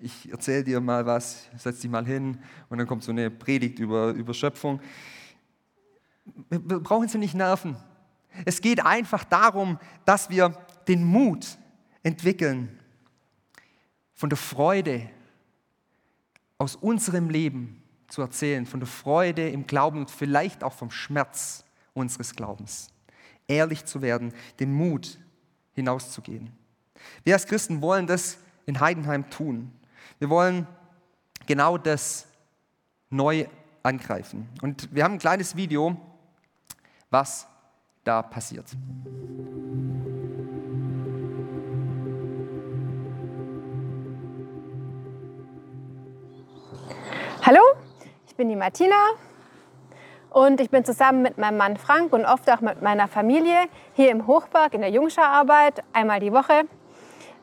[0.00, 3.78] Ich erzähle dir mal was, setz dich mal hin und dann kommt so eine Predigt
[3.78, 4.80] über, über Schöpfung.
[6.50, 7.76] Wir brauchen sie nicht nerven.
[8.44, 10.56] Es geht einfach darum, dass wir
[10.86, 11.58] den Mut
[12.02, 12.78] entwickeln,
[14.14, 15.08] von der Freude
[16.58, 21.64] aus unserem Leben zu erzählen, von der Freude im Glauben und vielleicht auch vom Schmerz
[21.94, 22.90] unseres Glaubens.
[23.46, 25.18] Ehrlich zu werden, den Mut
[25.72, 26.50] hinauszugehen.
[27.24, 29.72] Wir als Christen wollen das in Heidenheim tun.
[30.20, 30.66] Wir wollen
[31.46, 32.26] genau das
[33.08, 33.46] neu
[33.84, 34.48] angreifen.
[34.62, 35.96] Und wir haben ein kleines Video,
[37.08, 37.46] was
[38.02, 38.66] da passiert.
[47.46, 47.60] Hallo,
[48.26, 48.96] ich bin die Martina
[50.30, 54.10] und ich bin zusammen mit meinem Mann Frank und oft auch mit meiner Familie hier
[54.10, 56.64] im Hochberg in der Jungschararbeit einmal die Woche,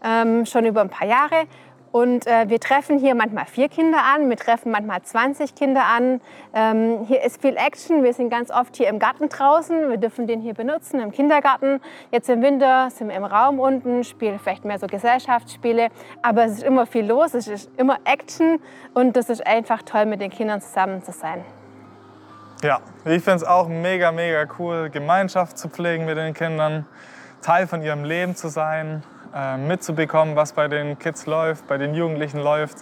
[0.03, 1.47] ähm, schon über ein paar Jahre.
[1.95, 6.19] Und äh, wir treffen hier manchmal vier Kinder an, wir treffen manchmal 20 Kinder an.
[6.53, 10.27] Ähm, hier ist viel Action, wir sind ganz oft hier im Garten draußen, wir dürfen
[10.27, 11.79] den hier benutzen, im Kindergarten.
[12.11, 15.87] Jetzt im Winter sind wir im Raum unten, spielen vielleicht mehr so Gesellschaftsspiele.
[16.21, 18.59] Aber es ist immer viel los, es ist immer Action
[18.93, 21.45] und das ist einfach toll, mit den Kindern zusammen zu sein.
[22.61, 26.87] Ja, ich finde es auch mega, mega cool, Gemeinschaft zu pflegen mit den Kindern,
[27.41, 29.01] Teil von ihrem Leben zu sein,
[29.35, 32.77] äh, mitzubekommen, was bei den Kids läuft, bei den Jugendlichen läuft.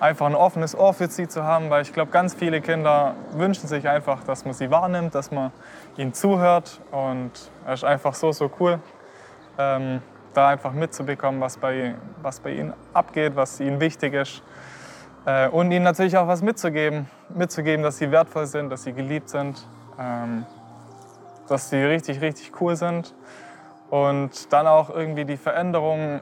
[0.00, 3.68] Einfach ein offenes Ohr für sie zu haben, weil ich glaube, ganz viele Kinder wünschen
[3.68, 5.52] sich einfach, dass man sie wahrnimmt, dass man
[5.98, 6.80] ihnen zuhört.
[6.90, 7.32] Und
[7.66, 8.78] es ist einfach so, so cool,
[9.58, 10.00] ähm,
[10.32, 14.42] da einfach mitzubekommen, was bei, was bei ihnen abgeht, was ihnen wichtig ist.
[15.26, 17.10] Äh, und ihnen natürlich auch was mitzugeben.
[17.28, 19.66] Mitzugeben, dass sie wertvoll sind, dass sie geliebt sind,
[19.98, 20.46] ähm,
[21.46, 23.14] dass sie richtig, richtig cool sind.
[23.90, 26.20] Und dann auch irgendwie die Veränderungen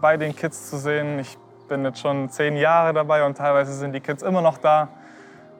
[0.00, 1.18] bei den Kids zu sehen.
[1.18, 1.36] Ich
[1.68, 4.88] bin jetzt schon zehn Jahre dabei und teilweise sind die Kids immer noch da.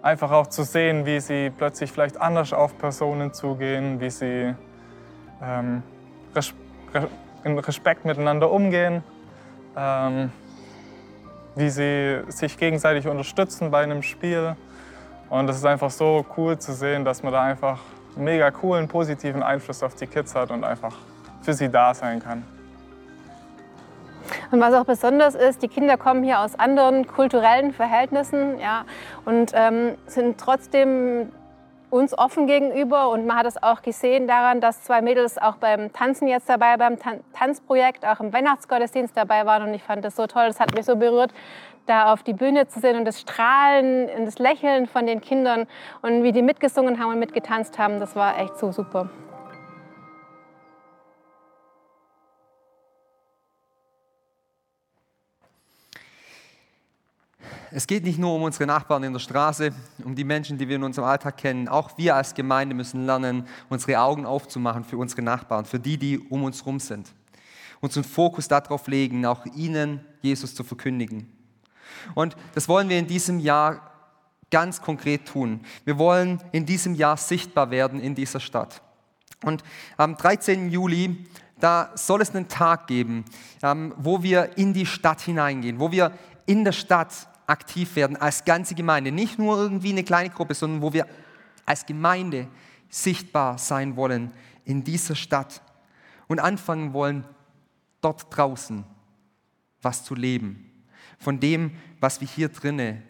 [0.02, 4.54] Einfach auch zu sehen, wie sie plötzlich vielleicht anders auf Personen zugehen, wie sie
[5.42, 5.82] ähm,
[6.34, 6.54] res
[7.44, 9.02] in Respekt miteinander umgehen,
[9.76, 10.30] ähm,
[11.54, 14.56] wie sie sich gegenseitig unterstützen bei einem Spiel.
[15.28, 17.80] Und es ist einfach so cool zu sehen, dass man da einfach
[18.16, 20.96] mega coolen, positiven Einfluss auf die Kids hat und einfach
[21.42, 22.44] für sie da sein kann.
[24.50, 28.84] Und was auch besonders ist, die Kinder kommen hier aus anderen kulturellen Verhältnissen ja,
[29.24, 31.30] und ähm, sind trotzdem
[31.90, 33.10] uns offen gegenüber.
[33.10, 36.76] Und man hat es auch gesehen daran, dass zwei Mädels auch beim Tanzen jetzt dabei,
[36.76, 39.64] beim Tan Tanzprojekt, auch im Weihnachtsgottesdienst dabei waren.
[39.68, 41.32] Und ich fand das so toll, das hat mich so berührt,
[41.86, 45.66] da auf die Bühne zu sehen und das Strahlen und das Lächeln von den Kindern
[46.02, 47.98] und wie die mitgesungen haben und mitgetanzt haben.
[47.98, 49.10] Das war echt so super.
[57.72, 59.72] Es geht nicht nur um unsere Nachbarn in der Straße,
[60.04, 61.68] um die Menschen, die wir in unserem Alltag kennen.
[61.68, 66.18] Auch wir als Gemeinde müssen lernen, unsere Augen aufzumachen für unsere Nachbarn, für die, die
[66.18, 67.12] um uns herum sind.
[67.80, 71.32] Unseren Fokus darauf legen, auch ihnen Jesus zu verkündigen.
[72.14, 73.92] Und das wollen wir in diesem Jahr
[74.50, 75.60] ganz konkret tun.
[75.84, 78.82] Wir wollen in diesem Jahr sichtbar werden in dieser Stadt.
[79.44, 79.62] Und
[79.96, 80.70] am 13.
[80.70, 81.24] Juli,
[81.60, 83.24] da soll es einen Tag geben,
[83.62, 86.12] ähm, wo wir in die Stadt hineingehen, wo wir
[86.46, 89.12] in der Stadt aktiv werden als ganze Gemeinde.
[89.12, 91.06] Nicht nur irgendwie eine kleine Gruppe, sondern wo wir
[91.66, 92.48] als Gemeinde
[92.88, 94.32] sichtbar sein wollen
[94.64, 95.62] in dieser Stadt
[96.28, 97.24] und anfangen wollen,
[98.00, 98.84] dort draußen
[99.82, 100.70] was zu leben.
[101.18, 103.02] Von dem, was wir hier drinnen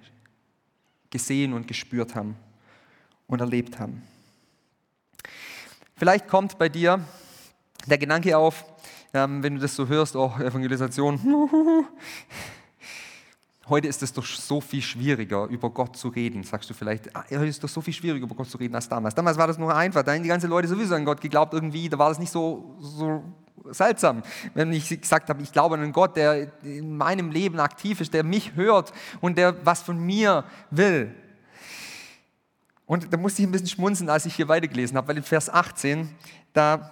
[1.11, 2.37] gesehen und gespürt haben
[3.27, 4.03] und erlebt haben.
[5.97, 7.05] Vielleicht kommt bei dir
[7.87, 8.65] der Gedanke auf,
[9.13, 11.21] ähm, wenn du das so hörst, auch oh, Evangelisation,
[13.71, 16.43] heute ist es doch so viel schwieriger, über Gott zu reden.
[16.43, 18.75] Sagst du vielleicht, ah, heute ist es doch so viel schwieriger, über Gott zu reden
[18.75, 19.15] als damals.
[19.15, 20.03] Damals war das nur einfach.
[20.03, 21.89] Da haben die ganzen Leute sowieso an Gott geglaubt irgendwie.
[21.89, 23.23] Da war das nicht so, so
[23.71, 24.23] seltsam,
[24.55, 28.13] wenn ich gesagt habe, ich glaube an einen Gott, der in meinem Leben aktiv ist,
[28.13, 31.15] der mich hört und der was von mir will.
[32.87, 35.49] Und da musste ich ein bisschen schmunzeln, als ich hier weitergelesen habe, weil in Vers
[35.49, 36.09] 18,
[36.53, 36.91] da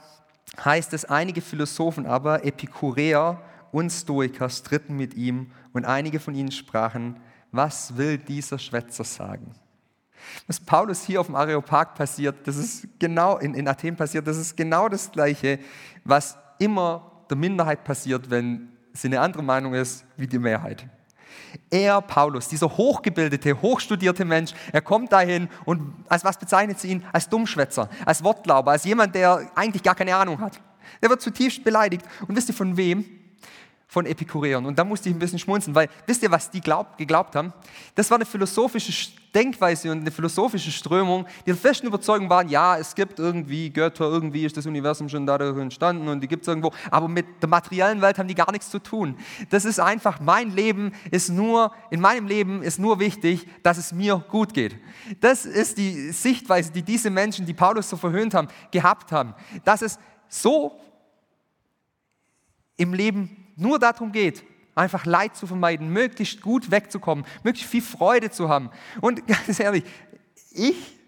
[0.65, 6.53] heißt es, einige Philosophen aber, Epikureer und Stoiker stritten mit ihm und einige von ihnen
[6.53, 7.21] sprachen,
[7.53, 9.55] was will dieser Schwätzer sagen?
[10.47, 14.37] Was Paulus hier auf dem Areopag passiert, das ist genau in, in Athen passiert, das
[14.37, 15.59] ist genau das Gleiche,
[16.05, 20.87] was immer der Minderheit passiert, wenn sie eine andere Meinung ist wie die Mehrheit.
[21.71, 27.05] Er, Paulus, dieser hochgebildete, hochstudierte Mensch, er kommt dahin und als was bezeichnet sie ihn?
[27.13, 30.61] Als Dummschwätzer, als Wortglauber, als jemand, der eigentlich gar keine Ahnung hat.
[31.01, 32.05] Er wird zutiefst beleidigt.
[32.27, 33.05] Und wisst ihr von wem?
[33.91, 34.67] Von Epikureern.
[34.67, 37.55] Und da musste ich ein bisschen schmunzeln, weil wisst ihr, was die glaub, geglaubt haben?
[37.95, 42.77] Das war eine philosophische Denkweise und eine philosophische Strömung, die der festen Überzeugung waren, ja,
[42.77, 46.49] es gibt irgendwie Götter, irgendwie ist das Universum schon dadurch entstanden und die gibt es
[46.49, 49.17] irgendwo, aber mit der materiellen Welt haben die gar nichts zu tun.
[49.49, 53.93] Das ist einfach, mein Leben ist nur, in meinem Leben ist nur wichtig, dass es
[53.93, 54.77] mir gut geht.
[55.21, 59.35] Das ist die Sichtweise, die diese Menschen, die Paulus so verhöhnt haben, gehabt haben.
[59.65, 59.99] Dass es
[60.29, 60.79] so
[62.77, 64.45] im Leben nur darum geht,
[64.75, 68.71] einfach Leid zu vermeiden, möglichst gut wegzukommen, möglichst viel Freude zu haben.
[69.01, 69.85] Und ganz ehrlich,
[70.53, 70.99] ich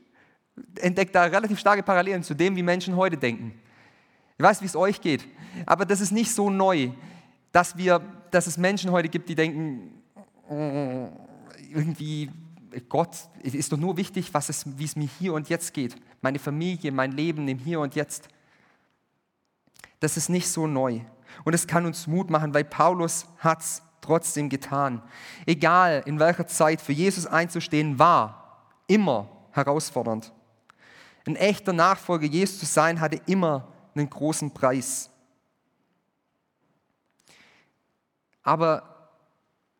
[0.76, 3.58] entdecke da relativ starke Parallelen zu dem, wie Menschen heute denken.
[4.36, 5.26] Ich weiß, wie es euch geht,
[5.66, 6.90] aber das ist nicht so neu,
[7.52, 10.02] dass, wir, dass es Menschen heute gibt, die denken,
[10.48, 11.08] äh,
[11.72, 12.30] irgendwie,
[12.88, 15.96] Gott, es ist doch nur wichtig, was es, wie es mir hier und jetzt geht.
[16.22, 18.28] Meine Familie, mein Leben im Hier und Jetzt.
[19.98, 21.00] Das ist nicht so neu.
[21.44, 25.02] Und es kann uns Mut machen, weil Paulus hat es trotzdem getan.
[25.46, 30.32] Egal in welcher Zeit für Jesus einzustehen war, immer herausfordernd.
[31.26, 35.10] Ein echter Nachfolger Jesus zu sein, hatte immer einen großen Preis.
[38.42, 39.10] Aber,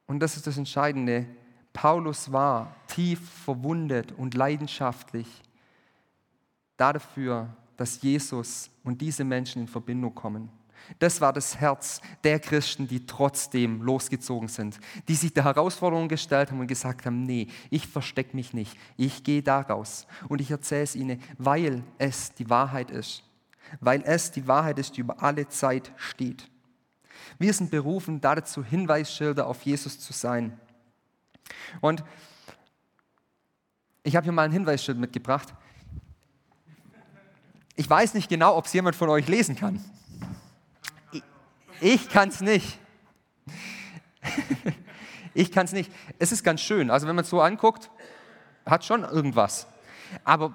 [0.07, 1.27] und das ist das Entscheidende,
[1.73, 5.43] Paulus war tief verwundet und leidenschaftlich
[6.77, 10.51] dafür, dass Jesus und diese Menschen in Verbindung kommen.
[10.99, 16.51] Das war das Herz der Christen, die trotzdem losgezogen sind, die sich der Herausforderung gestellt
[16.51, 20.51] haben und gesagt haben, nee, ich verstecke mich nicht, ich gehe da raus und ich
[20.51, 23.23] erzähle es ihnen, weil es die Wahrheit ist,
[23.81, 26.49] weil es die Wahrheit ist, die über alle Zeit steht.
[27.39, 30.59] Wir sind berufen, dazu Hinweisschilder auf Jesus zu sein.
[31.81, 32.03] Und
[34.03, 35.55] ich habe hier mal ein Hinweisschild mitgebracht.
[37.77, 39.83] Ich weiß nicht genau, ob es jemand von euch lesen kann.
[41.81, 42.79] Ich kann es nicht.
[45.35, 45.91] ich kann es nicht.
[46.19, 46.91] Es ist ganz schön.
[46.91, 47.91] Also wenn man es so anguckt,
[48.67, 49.67] hat schon irgendwas.
[50.25, 50.55] Aber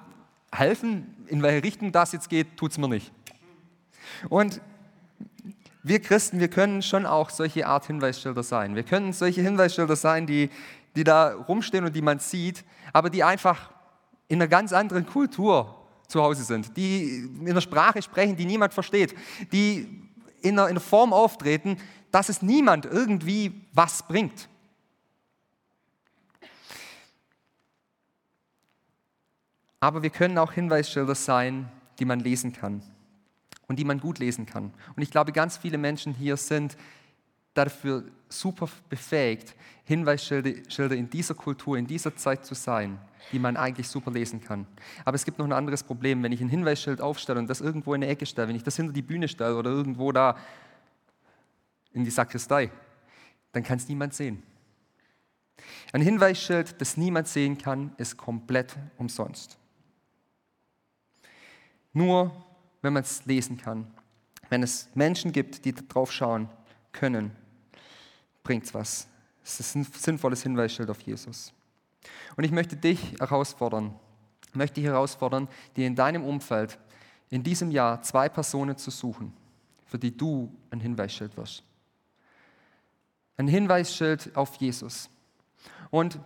[0.51, 3.11] helfen, in welche Richtung das jetzt geht, tut es mir nicht.
[4.29, 4.61] Und
[5.81, 8.75] wir Christen, wir können schon auch solche Art Hinweisschilder sein.
[8.75, 10.49] Wir können solche Hinweisschilder sein, die,
[10.95, 13.71] die da rumstehen und die man sieht, aber die einfach
[14.27, 15.75] in einer ganz anderen Kultur
[16.07, 19.15] zu Hause sind, die in einer Sprache sprechen, die niemand versteht,
[19.51, 20.05] die
[20.45, 21.77] in einer, in einer Form auftreten,
[22.11, 24.47] dass es niemand irgendwie was bringt.
[29.79, 32.81] Aber wir können auch Hinweisschilder sein, die man lesen kann
[33.67, 34.73] und die man gut lesen kann.
[34.95, 36.77] Und ich glaube, ganz viele Menschen hier sind
[37.55, 42.99] dafür super befähigt, Hinweisschilder in dieser Kultur, in dieser Zeit zu sein,
[43.31, 44.67] die man eigentlich super lesen kann.
[45.03, 46.21] Aber es gibt noch ein anderes Problem.
[46.23, 48.75] Wenn ich ein Hinweisschild aufstelle und das irgendwo in eine Ecke stelle, wenn ich das
[48.75, 50.37] hinter die Bühne stelle oder irgendwo da
[51.93, 52.71] in die Sakristei,
[53.51, 54.43] dann kann es niemand sehen.
[55.93, 59.57] Ein Hinweisschild, das niemand sehen kann, ist komplett umsonst.
[61.93, 62.35] Nur
[62.81, 63.87] wenn man es lesen kann,
[64.49, 66.49] wenn es Menschen gibt, die drauf schauen
[66.91, 67.31] können,
[68.45, 69.09] bringt es was.
[69.43, 71.51] Es ist ein sinnvolles Hinweisschild auf Jesus.
[72.37, 73.93] Und ich möchte dich herausfordern,
[74.53, 76.79] möchte dich herausfordern, dir in deinem Umfeld
[77.29, 79.33] in diesem Jahr zwei Personen zu suchen,
[79.85, 81.63] für die du ein Hinweisschild wirst.
[83.35, 85.09] Ein Hinweisschild auf Jesus.
[85.89, 86.19] Und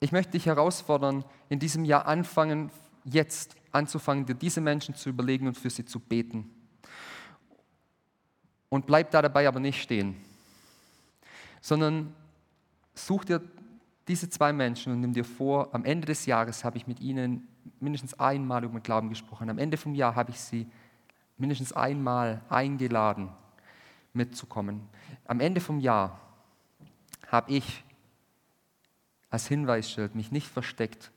[0.00, 2.72] ich möchte dich herausfordern, in diesem Jahr anfangen,
[3.04, 6.50] jetzt anzufangen, dir diese Menschen zu überlegen und für sie zu beten.
[8.68, 10.16] Und bleib da dabei aber nicht stehen,
[11.62, 12.14] sondern
[12.94, 13.40] such dir
[14.08, 17.48] diese zwei Menschen und nimm dir vor, am Ende des Jahres habe ich mit ihnen
[17.80, 19.48] mindestens einmal über den Glauben gesprochen.
[19.48, 20.66] Am Ende vom Jahr habe ich sie
[21.38, 23.30] mindestens einmal eingeladen,
[24.12, 24.82] mitzukommen.
[25.24, 26.20] Am Ende vom Jahr
[27.28, 27.84] habe ich
[29.30, 31.10] als Hinweisschild mich nicht versteckt,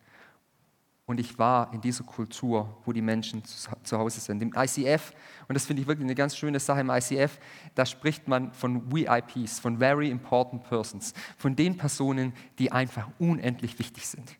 [1.08, 4.42] und ich war in dieser Kultur, wo die Menschen zu Hause sind.
[4.42, 5.14] Im ICF,
[5.48, 7.38] und das finde ich wirklich eine ganz schöne Sache im ICF,
[7.76, 13.78] da spricht man von VIPs, von Very Important Persons, von den Personen, die einfach unendlich
[13.78, 14.36] wichtig sind.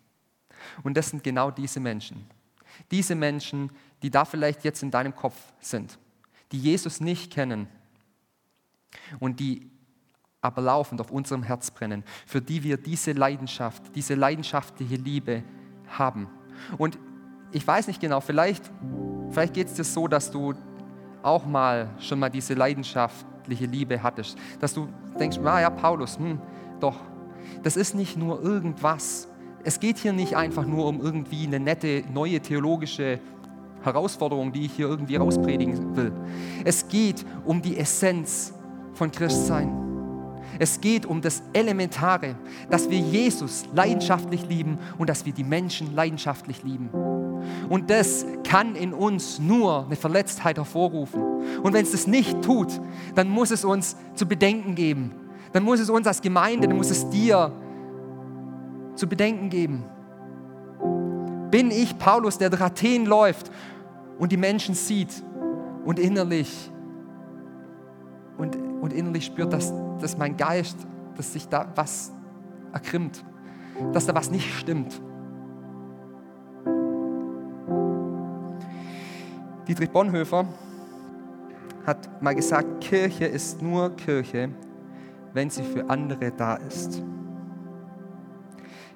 [0.82, 2.26] Und das sind genau diese Menschen.
[2.90, 3.70] Diese Menschen,
[4.02, 5.98] die da vielleicht jetzt in deinem Kopf sind,
[6.50, 7.68] die Jesus nicht kennen
[9.20, 9.70] und die
[10.40, 15.44] aber laufend auf unserem Herz brennen, für die wir diese Leidenschaft, diese leidenschaftliche Liebe
[15.88, 16.28] haben.
[16.78, 16.98] Und
[17.52, 18.70] ich weiß nicht genau, vielleicht,
[19.30, 20.54] vielleicht geht es dir so, dass du
[21.22, 24.38] auch mal schon mal diese leidenschaftliche Liebe hattest.
[24.60, 24.88] Dass du
[25.18, 26.40] denkst, ah ja, Paulus, hm,
[26.80, 26.96] doch,
[27.62, 29.28] das ist nicht nur irgendwas.
[29.64, 33.18] Es geht hier nicht einfach nur um irgendwie eine nette, neue theologische
[33.82, 36.12] Herausforderung, die ich hier irgendwie rauspredigen will.
[36.64, 38.52] Es geht um die Essenz
[38.94, 39.85] von Christsein.
[40.58, 42.36] Es geht um das Elementare,
[42.70, 46.90] dass wir Jesus leidenschaftlich lieben und dass wir die Menschen leidenschaftlich lieben.
[47.68, 51.22] Und das kann in uns nur eine Verletztheit hervorrufen.
[51.62, 52.80] Und wenn es das nicht tut,
[53.14, 55.12] dann muss es uns zu bedenken geben.
[55.52, 57.52] Dann muss es uns als Gemeinde, dann muss es dir
[58.94, 59.84] zu bedenken geben.
[61.50, 63.50] Bin ich Paulus, der durch Athen läuft
[64.18, 65.22] und die Menschen sieht
[65.84, 66.70] und innerlich
[68.38, 70.76] und, und innerlich spürt, dass, dass mein Geist,
[71.16, 72.12] dass sich da was
[72.72, 73.24] erkrimmt,
[73.92, 75.00] dass da was nicht stimmt.
[79.66, 80.46] Dietrich Bonhoeffer
[81.86, 84.50] hat mal gesagt, Kirche ist nur Kirche,
[85.32, 87.02] wenn sie für andere da ist.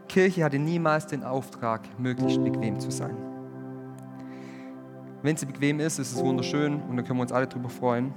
[0.08, 3.16] Kirche hatte niemals den Auftrag, möglichst bequem zu sein.
[5.22, 8.14] Wenn sie bequem ist, ist es wunderschön und dann können wir uns alle darüber freuen.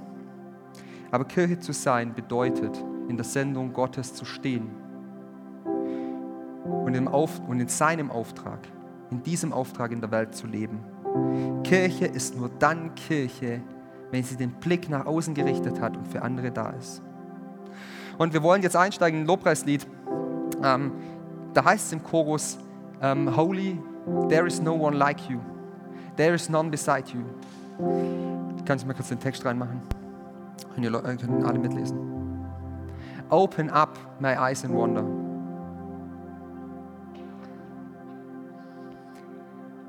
[1.13, 4.71] Aber Kirche zu sein bedeutet, in der Sendung Gottes zu stehen
[6.63, 8.57] und, im Auf und in seinem Auftrag,
[9.11, 10.79] in diesem Auftrag in der Welt zu leben.
[11.63, 13.61] Kirche ist nur dann Kirche,
[14.09, 17.03] wenn sie den Blick nach außen gerichtet hat und für andere da ist.
[18.17, 19.85] Und wir wollen jetzt einsteigen in ein Lobpreislied.
[20.63, 20.93] Ähm,
[21.53, 22.57] da heißt es im Chorus,
[23.03, 23.79] ähm, Holy,
[24.29, 25.37] there is no one like you.
[26.17, 27.21] There is none beside you.
[28.65, 29.79] Kannst du mal kurz den Text reinmachen?
[30.73, 31.99] Können, ihr, äh, können alle mitlesen.
[33.29, 35.03] Open up my eyes in wonder.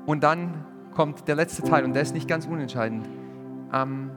[0.05, 3.07] Und dann kommt der letzte Teil und der ist nicht ganz unentscheidend.
[3.73, 4.11] Um,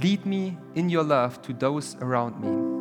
[0.00, 2.72] lead me in your love to those around me.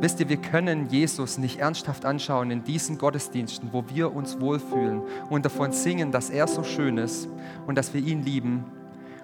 [0.00, 5.02] Wisst ihr, wir können Jesus nicht ernsthaft anschauen in diesen Gottesdiensten, wo wir uns wohlfühlen
[5.30, 7.28] und davon singen, dass er so schön ist
[7.66, 8.64] und dass wir ihn lieben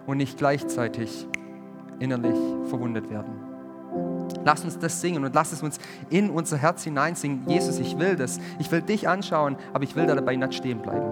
[0.06, 1.26] und nicht gleichzeitig
[2.02, 2.38] innerlich
[2.68, 3.32] verwundet werden.
[4.44, 5.78] Lass uns das singen und lass es uns
[6.10, 7.42] in unser Herz hineinsingen.
[7.46, 8.40] Jesus, ich will das.
[8.58, 11.10] Ich will dich anschauen, aber ich will da dabei nicht stehen bleiben.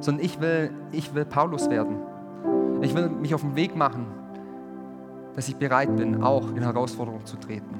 [0.00, 1.96] Sondern ich will, ich will Paulus werden.
[2.82, 4.06] Ich will mich auf den Weg machen,
[5.34, 7.74] dass ich bereit bin, auch in Herausforderungen zu treten.